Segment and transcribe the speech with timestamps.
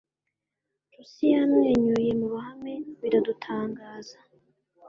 [0.93, 4.17] Lucy yamwenyuye mu ruhame bira dutangaza